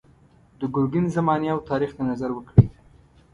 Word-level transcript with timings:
د 0.59 0.61
ګرګین 0.73 1.05
زمانې 1.15 1.47
او 1.53 1.59
تاریخ 1.69 1.91
ته 1.97 2.03
نظر 2.11 2.29
وکړئ. 2.33 2.65